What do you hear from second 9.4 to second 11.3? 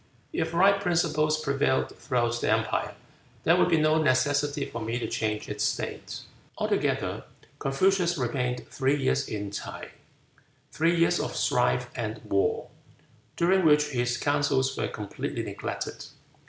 Ts'ae, three years